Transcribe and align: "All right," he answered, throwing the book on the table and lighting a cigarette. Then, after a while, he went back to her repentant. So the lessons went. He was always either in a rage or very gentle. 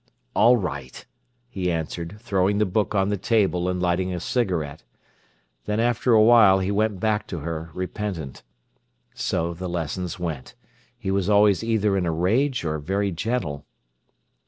"All 0.35 0.57
right," 0.57 1.05
he 1.47 1.71
answered, 1.71 2.15
throwing 2.19 2.57
the 2.57 2.65
book 2.65 2.95
on 2.95 3.09
the 3.09 3.17
table 3.17 3.69
and 3.69 3.79
lighting 3.79 4.11
a 4.11 4.19
cigarette. 4.19 4.81
Then, 5.65 5.79
after 5.79 6.13
a 6.13 6.23
while, 6.23 6.57
he 6.57 6.71
went 6.71 6.99
back 6.99 7.27
to 7.27 7.41
her 7.41 7.69
repentant. 7.75 8.41
So 9.13 9.53
the 9.53 9.69
lessons 9.69 10.17
went. 10.17 10.55
He 10.97 11.11
was 11.11 11.29
always 11.29 11.63
either 11.63 11.95
in 11.95 12.07
a 12.07 12.11
rage 12.11 12.65
or 12.65 12.79
very 12.79 13.11
gentle. 13.11 13.63